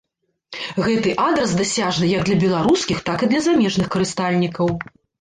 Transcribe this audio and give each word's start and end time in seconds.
Гэты 0.85 1.13
адрас 1.25 1.53
дасяжны 1.61 2.11
як 2.13 2.23
для 2.31 2.39
беларускіх, 2.47 3.07
так 3.13 3.19
і 3.23 3.27
для 3.33 3.47
замежных 3.47 3.87
карыстальнікаў. 3.99 4.79